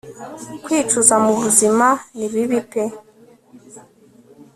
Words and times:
kwicuza 0.63 1.15
mubuzima 1.23 1.87
nibibi 2.15 2.59
pe 2.71 2.83